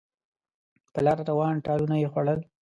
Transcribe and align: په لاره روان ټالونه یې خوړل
په 0.93 0.99
لاره 1.05 1.23
روان 1.31 1.55
ټالونه 1.65 1.95
یې 2.01 2.11
خوړل 2.13 2.39